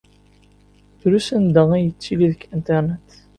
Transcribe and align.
Drus 0.99 1.27
anda 1.37 1.63
ay 1.75 1.83
yettili 1.85 2.27
deg 2.31 2.41
Internet. 2.57 3.07